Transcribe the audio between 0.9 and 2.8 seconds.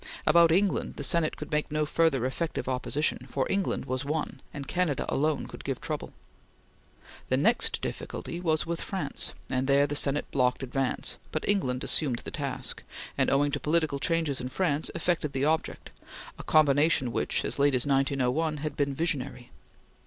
the Senate could make no further effective